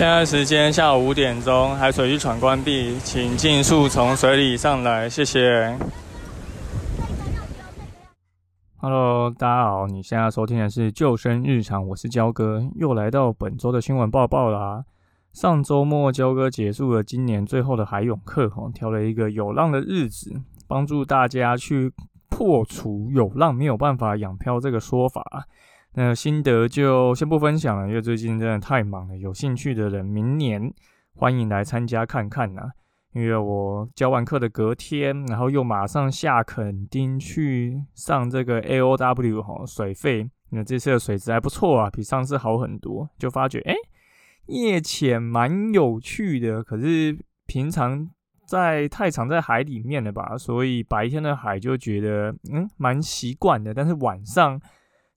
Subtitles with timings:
[0.00, 5.76] 现在时间下午五点钟，海水浴场关闭，请尽速从水里上来，谢谢。
[8.78, 14.86] Hello，大家好，你现在收听的是救生日常，我是焦哥，又来到本周的新闻报报啦。
[15.34, 20.32] 上周末，焦哥结束了今年最后的海泳课，哈，挑了一个有浪的日子，
[20.66, 21.92] 帮助大家去
[22.30, 25.46] 破除有浪没有办法养漂这个说法。
[25.94, 29.16] 那心得就先不分享了，因为最近真的太忙了。
[29.16, 30.72] 有兴趣的人，明年
[31.16, 32.70] 欢迎来参加看看呐。
[33.12, 43.10] 因为我教完课的隔天，然后又马上下垦丁去上这个 A O W 哈水费，那这次的水质还不错啊，比上次好很多。
[43.18, 43.74] 就发觉哎，
[44.46, 48.08] 夜潜蛮有趣的，可是平常
[48.46, 54.60] 在太常在海里面了吧，所以白天的海就觉得嗯蛮习惯的，但是晚上。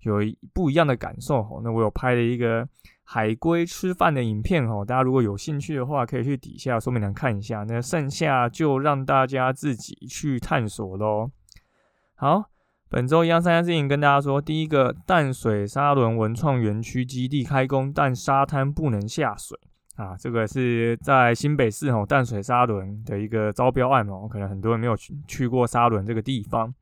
[0.04, 0.20] 有
[0.54, 2.68] 不一样的感受哈，那我有拍了一个
[3.04, 7.64] 海龟吃饭的影片哈，大家如果有兴趣的话，可以去底下说明栏看一下。
[7.68, 11.30] 那剩下就让大家自己去探索喽。
[12.16, 12.46] 好，
[12.90, 19.58] 本周一样三件事情跟大家说：第一个，淡水沙轮文创园区基地开工，但沙滩不能下水
[19.96, 26.74] 啊，这个是在新北市哦淡水沙轮的一个招标案哦，可能很多人没有去去过沙轮这个地方。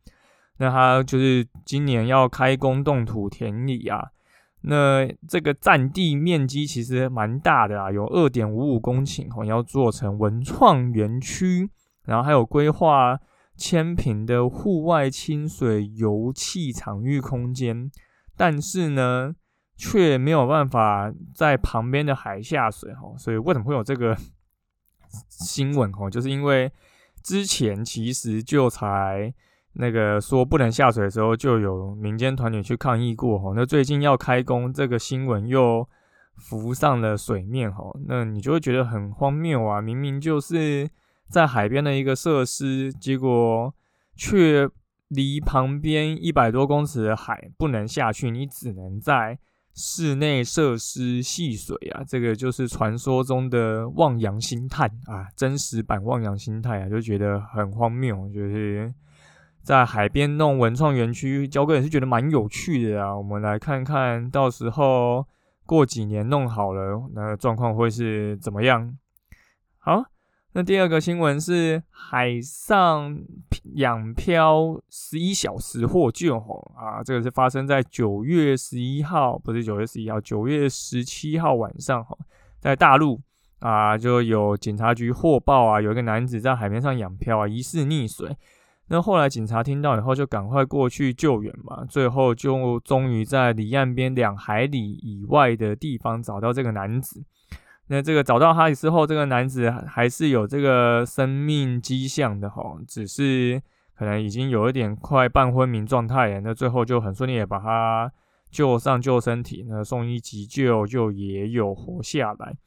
[0.62, 4.12] 那它就是今年要开工动土田里啊，
[4.62, 11.68] 那这个占地面积其实蛮大的啊，有二点五五公顷哦，要做成文创园区，
[12.06, 13.20] 然后还有规划
[13.58, 17.90] 千平的户外清水油气场域空间，
[18.38, 19.34] 但是呢，
[19.76, 24.16] 却没有办法在旁边的海下水哈，所以为什么会有这个
[25.28, 26.08] 新闻哦？
[26.08, 26.72] 就是因为
[27.24, 29.34] 之前其实就才。
[29.74, 33.54] 那个说不能下水的时候，就有民间团体去抗议过哈。
[33.56, 35.88] 那最近要开工，这个新闻又
[36.36, 37.90] 浮上了水面哈。
[38.06, 39.80] 那你就会觉得很荒谬啊！
[39.80, 40.90] 明明就是
[41.30, 43.74] 在海边的一个设施，结果
[44.16, 44.70] 却
[45.08, 49.40] 离旁边一百多公尺的海不能下去，你只能在
[49.74, 52.04] 室内设施戏水啊。
[52.06, 58.94] 这个就是传说中的望洋兴叹啊，真实版望洋兴叹啊，就觉得很荒谬，就是。
[59.64, 63.16] 在海边弄文创园区，焦哥也是觉得蛮有趣的啊。
[63.16, 65.26] 我们来看看到时候
[65.66, 68.98] 过几年弄好了，那状况会是怎么样？
[69.78, 70.04] 好，
[70.54, 73.18] 那第二个新闻是海上
[73.76, 82.18] 养漂十一小时获救吼啊，这个是发生在九月十一号，不是九月十一号，九月十七号晚上哈，
[82.60, 83.22] 在大陆
[83.60, 88.36] 啊就有警察局获报啊，有一个男子在海面上养漂啊，疑似溺水。
[88.92, 91.86] 那后来警察听到以后，就赶快过去救援嘛。
[91.86, 97.24] 最后就终于在离岸边两海里以外的地方找到这个男子。
[97.88, 103.62] 那这个找到他之后，这个男子还是有这个生命迹象的哈，只是
[103.96, 106.42] 可能已经有一点快半昏迷状态了。
[106.42, 108.12] 那最后就很顺利的把他
[108.50, 112.58] 救上救身体，那送医急救就也有活下来。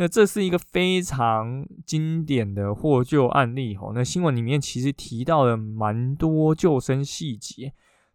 [0.00, 3.92] 那这是一个非常经典的获救案例哈。
[3.94, 7.70] 那新闻里面其实提到了蛮多救生细节。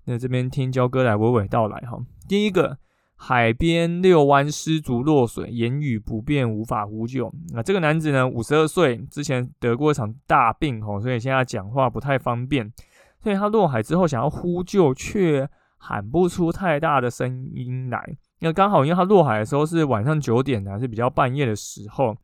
[0.05, 2.03] 那这边听焦哥来娓娓道来哈。
[2.27, 2.79] 第一个，
[3.15, 7.31] 海边遛弯失足落水，言语不便，无法呼救。
[7.53, 12.73] 那这个男子呢，五十二岁，之前得过一场大病哈，所以现在讲话不太方便。
[13.21, 15.47] 所以他落海之后想要呼救，却
[15.77, 18.17] 喊不出太大的声音来。
[18.45, 22.15] 那刚好，因为他落海的时候是晚上九点呢，是比较半夜的时候，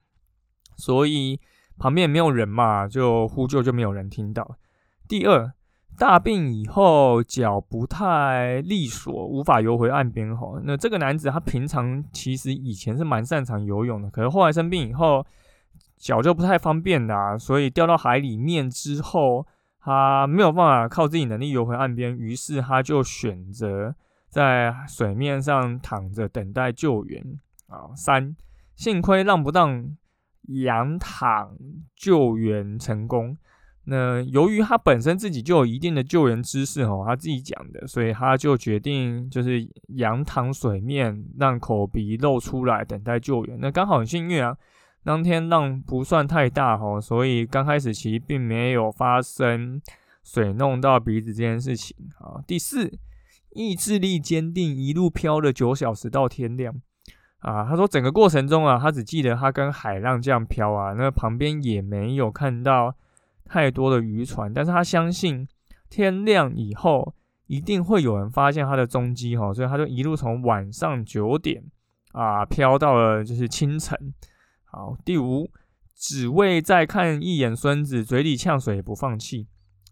[0.77, 1.39] 所以
[1.79, 4.55] 旁边没有人嘛，就呼救就没有人听到。
[5.07, 5.51] 第二，
[5.97, 10.59] 大病以后脚不太利索，无法游回岸边吼。
[10.63, 15.25] 那这个男子他平常其实以前是蛮擅长游泳的，可是后来生病以后
[15.97, 19.47] 脚就不太方便啦，所以掉到海里面之后，
[19.79, 23.95] 他没有办法靠自己能力游回岸边，于是他就选择。
[24.31, 27.21] 在水面上躺着等待救援
[27.67, 27.93] 啊！
[27.95, 28.33] 三，
[28.75, 29.97] 幸亏浪不荡，
[30.63, 31.57] 仰躺
[31.95, 33.37] 救援成功。
[33.83, 43.59] 那由于他本身自己就有一定的救援知识哦，他自己讲的，所以他就决定就是仰躺水面，让口鼻露出来，等待救援。
[43.59, 44.55] 那刚好很幸运啊，
[45.03, 49.81] 当天浪不算太大哦，所以刚开始其实并没有发生
[50.23, 52.39] 水弄到鼻子这件事情啊。
[52.47, 52.89] 第四，
[53.53, 56.73] 意志力坚定，一路漂了九小时到天亮
[57.39, 57.65] 啊。
[57.65, 62.95] 他说整个过程中啊，他只记得他跟海浪这样漂啊，那旁边也没有看到。
[63.43, 65.45] 太多的渔船，但是他相信
[65.89, 67.13] 天亮以后
[67.47, 71.61] 一定会有人发现他的踪迹哈，所以他就一路从晚上九点
[72.13, 74.13] 啊飘到了就是清晨。
[74.63, 75.51] 好，第五，
[75.97, 79.49] 只为再看一眼孙子，嘴里呛水也不放弃。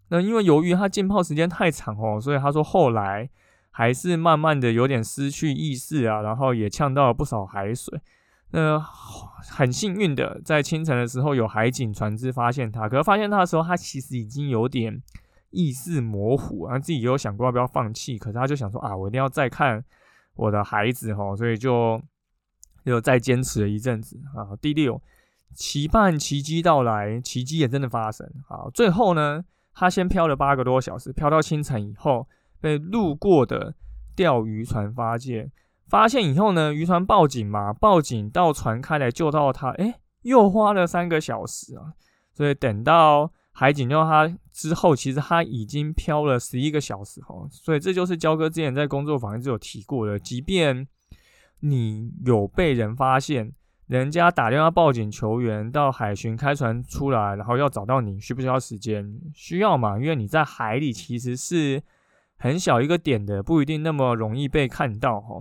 [0.08, 3.28] 那因为由于他浸泡时间太长哦，所以他说后来
[3.70, 8.00] 还是慢慢的有点失去意识啊，然后也呛到了不少海水。
[8.52, 12.88] 那很幸运的，在清晨的时候有海警船只发现他。
[12.88, 15.00] 可是发现他的时候，他其实已经有点
[15.50, 18.18] 意识模糊，然后自己也有想过要不要放弃。
[18.18, 19.84] 可是他就想说啊，我一定要再看
[20.34, 22.02] 我的孩子哈，所以就
[22.82, 24.50] 又再坚持了一阵子啊。
[24.60, 25.00] 第六，
[25.54, 28.68] 期盼奇迹到来，奇迹也真的发生啊。
[28.74, 32.26] 最后呢，他先漂了八个多小时，漂到清晨以后，
[32.60, 33.74] 被路过的
[34.14, 35.50] 钓鱼船发现。
[35.88, 41.94] 发现以后呢，渔船报警嘛，报警到船开来救到他，哎，又花了三个小时啊。
[42.32, 47.48] 所以等到海警救他之后，其实他已经漂了十一个小时哦。
[47.50, 50.86] 所以这就是焦哥之前在工作坊一直有提过的，即便
[51.58, 53.52] 你有被人发现，
[53.88, 59.20] 人家打电话报警求援，到海巡开船出来，然后要找到你，需不需要时间？
[59.34, 61.82] 需要嘛，因为你在海里其实是
[62.40, 65.40] 很小一个点的，不一定那么容易被看到哈。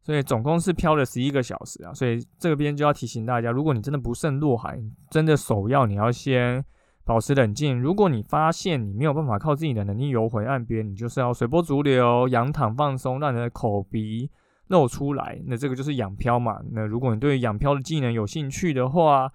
[0.00, 4.80] 所以总共是漂了十一个小时啊，所以这边就要提醒大家，如果你真的不慎落海，
[5.10, 6.64] 真的首要你要先
[7.04, 7.78] 保持冷静。
[7.78, 14.30] 如果你发现你没有办法靠自己的能力游回岸边，你就是要随波逐流，仰躺放松，让你的口鼻
[14.68, 15.38] 露出来。
[15.44, 16.58] 那这个就是仰漂嘛。
[16.70, 19.30] 那如果你对仰漂的技能有兴趣的话，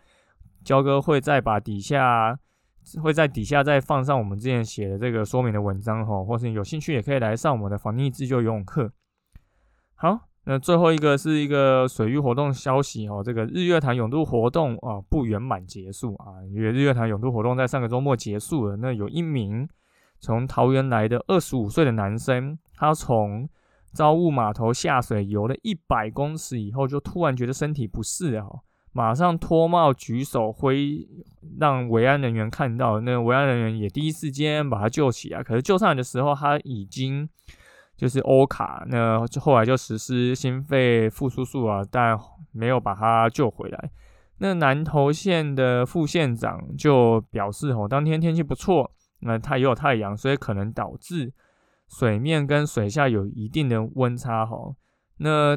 [0.63, 2.39] 焦哥会再把底下
[3.01, 8.91] 会在底下再放上我们之前写的这个说明的文章哈，或是有兴趣也可以来上我们的防溺自救游泳课。
[9.95, 10.29] 好。
[10.45, 18.75] 那最后一个是一个水域活动消息哦，这个日月潭泳渡活动啊不圆满结束啊，因为日月潭泳渡活动在上个周末结束了。
[18.75, 19.65] 那有一名
[20.19, 23.47] 从桃园来的二十五岁的男生，他从
[23.93, 28.45] 朝雾码头下水游了一百公尺以后，就突然觉得身体不适啊，
[28.91, 31.07] 马上脱帽举手挥，
[31.63, 35.41] 让维安人员看到，那维安人员也第一时间把他救起来。
[35.41, 37.29] 可是救上来的时候，他已经。
[37.95, 42.17] 就是欧卡，那后来就实施心肺复苏术啊，但
[42.51, 43.91] 没有把他救回来。
[44.39, 51.31] 那南投县的副县长就表示，哦，当天天气不错，那它也有太阳，所以可能导致
[51.87, 54.73] 水面跟水下有一定的温差，哈。
[55.17, 55.55] 那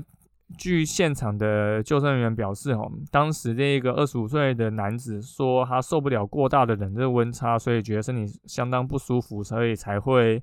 [0.59, 10.43] 据现场的救生人员表示，哈，当时这个二十五岁的男子说，他受不了过大的冷热温差，所以觉得身体相当不舒服，所以才会。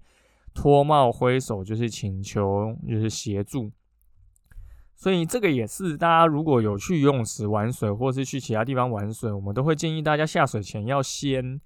[0.55, 3.71] 脱帽挥手就是请求，就是协助，
[4.95, 11.59] 所以这个也是大家如果有去游泳池玩水，或是去其他地方玩水，我们都会建议大家下水前要先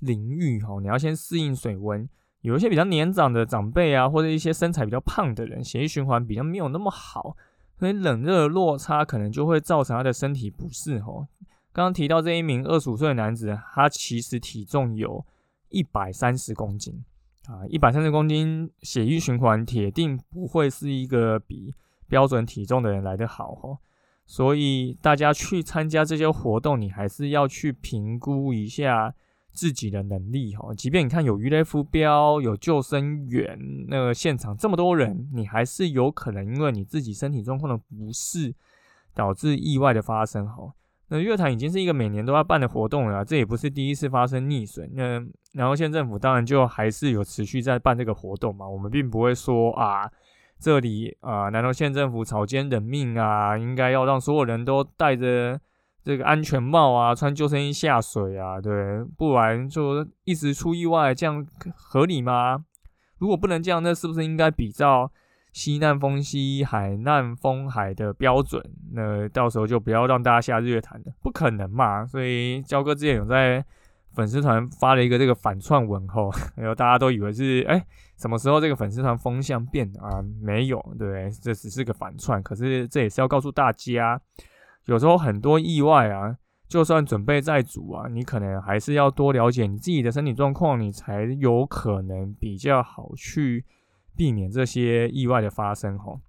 [0.00, 2.08] 淋浴哈，你要先适应水温。
[2.40, 7.36] 有一些比较年长的长辈啊，或者一些身材比较胖的人，血液循环比较没有那么好，
[7.82, 11.26] 所以冷热落差可能就会造成他的身体不适哦。
[11.72, 15.26] 刚刚提到这一名二十五岁的男子，他其实体重有
[15.68, 17.04] 一百三十公斤。
[17.48, 21.74] 啊，一百三十公斤血液循环铁定不会是一个比
[22.06, 23.78] 标准体重的人来得好哦。
[24.26, 29.12] 所以大家去参加这些活动，你还是要去评估一下
[29.52, 30.74] 自己的能力哈。
[30.74, 38.54] 即便你看有鱼雷浮标、有救生员，那个现场这么多人，你还是有可能因为你自己身体状况的不适，
[39.14, 40.72] 导致意外的发生哈。
[41.08, 44.88] 那乐坛已经是一个每年都要办的活动了，这也不是第一次发生溺水。
[44.94, 48.66] 那然后县政府当然就还是有持续在办这个活动嘛。
[48.66, 50.10] 我们并不会说啊，
[50.58, 53.58] 这里啊，难道县政府草菅人命啊？
[53.58, 55.60] 应该要让所有人都带着
[56.04, 58.60] 这个安全帽啊，穿救生衣下水啊？
[58.60, 62.64] 对，不然就一直出意外，这样合理吗？
[63.18, 65.10] 如果不能这样，那是不是应该比照？
[65.52, 68.58] 西南风西海南风海的标准，
[68.94, 72.06] 那到时候就不要让大家下日月潭了，不可能嘛。
[72.06, 73.62] 所以焦哥之前有在
[74.14, 77.84] 粉丝团发了一个这个反串文后， 然后大家都以为是哎
[78.16, 80.24] 什么时候这个粉丝团风向变啊？
[80.40, 82.42] 没有，对，这只是个反串。
[82.42, 84.18] 可是这也是要告诉大家，
[84.86, 86.36] 有时候很多意外啊，
[86.68, 93.64] 就算准备再足啊，你可能还是要多了解你自己的身体状况，你才有可能比较好去
[94.16, 96.20] 避免这些意外的发生吼。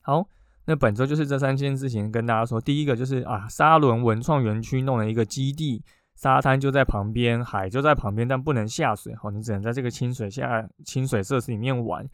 [0.00, 0.26] 好，
[0.66, 2.60] 那本周就是这三件事情跟大家说。
[2.60, 5.82] 第一个就是啊，沙伦文创园区弄了一个基地，
[6.14, 12.06] 沙滩就在旁边，海就在旁边，但不能下水吼，你只能在这个清水下清水设施里面玩。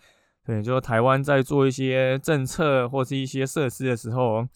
[0.44, 4.46] 对，就台湾在做一些政策或是一些设施的时候，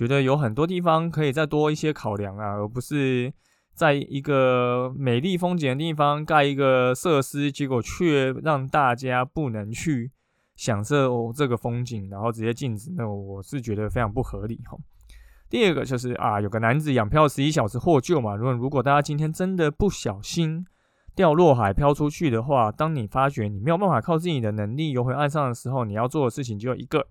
[0.00, 3.30] 觉得有很多地方可以再多一些考量啊，而不是
[3.74, 10.10] 在一个美丽风景的地方盖一个设施，结果却让大家不能去
[10.56, 14.74] 享受这个风景，然后直接禁止，那我是觉得非常不合理哈。
[15.50, 20.64] 第二个就是啊，有个男子养漂十一小时获救嘛，如果如果大家今天真的不小心。
[21.12, 27.04] 掉落海漂出去的话，当你发觉你没有办法靠自己的能力游回岸上的时候，你要做的事情就有一个，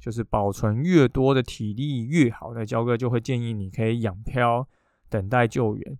[0.00, 2.52] 就是保存越多的体力越好。
[2.54, 4.66] 那焦哥就会建议你可以仰漂，
[5.08, 5.98] 等待救援。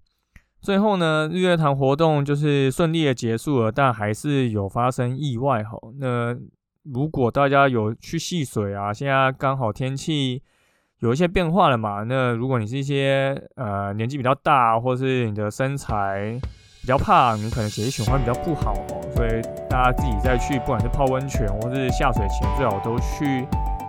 [0.61, 5.79] 最后呢，日月潭活动就是顺利的结束了，但还是有发生意外哈。
[5.99, 6.37] 那
[6.83, 10.43] 如果大家有去戏水啊，现在刚好天气
[11.01, 16.41] 有一些变化了嘛，那如果你是一些呃年纪比较大，或是你的身材。
[16.83, 23.45] 比较胖你可能血液循环比较不好哦，所以大家自己再去，不管是泡温泉或是下水前，最好都去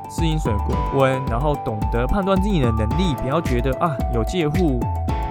[0.10, 0.54] 适应水
[0.96, 4.80] 温，然后懂得判断自己的能力，不要觉得啊有借护、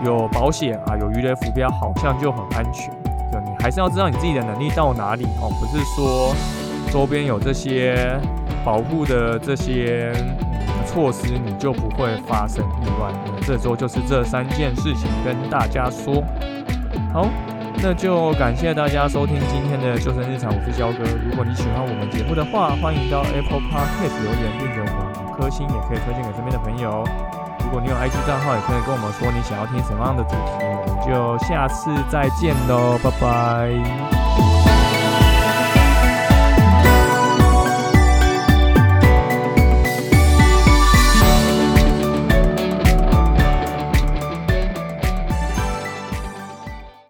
[0.04, 2.90] 有保险啊、有鱼雷浮标好像就很安全。
[3.32, 6.34] 就你还是要知道你自己的能力到哪里哦，不是说
[6.92, 8.18] 周边有这些
[8.64, 10.12] 保护的这些
[10.86, 13.12] 措施，你就不会发生意外。
[13.42, 16.22] 这周就是这三件事情跟大家说，
[17.12, 17.26] 好。
[17.82, 21.04] 那就感谢大家收听今天的救生日常，我是焦哥。
[21.24, 27.04] 如果你喜欢我们节目的话，欢迎到 Apple Podcast 留言，并给我们五颗星，也可以推荐给身边的朋友。
[27.60, 34.25] 如果你有 IG 账号，也可以跟我们说你想要听什么样的主题，我们就下次再见喽，拜拜。